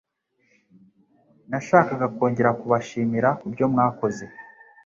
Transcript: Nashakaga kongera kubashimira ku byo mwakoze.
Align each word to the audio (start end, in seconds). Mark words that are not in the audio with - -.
Nashakaga 1.49 2.05
kongera 2.15 2.51
kubashimira 2.59 3.29
ku 3.39 3.45
byo 3.53 3.65
mwakoze. 3.73 4.25